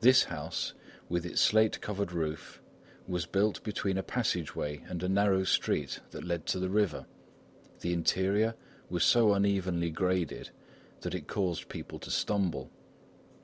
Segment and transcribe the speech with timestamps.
[0.00, 0.74] This house,
[1.08, 2.60] with its slate covered roof,
[3.06, 7.06] was built between a passage way and a narrow street that led to the river.
[7.78, 8.56] The interior
[8.88, 10.50] was so unevenly graded
[11.02, 12.68] that it caused people to stumble.